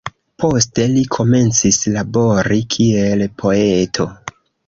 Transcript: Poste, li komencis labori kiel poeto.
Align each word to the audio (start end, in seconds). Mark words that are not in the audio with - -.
Poste, 0.43 0.85
li 0.93 1.03
komencis 1.15 1.77
labori 1.97 2.59
kiel 2.77 3.23
poeto. 3.43 4.09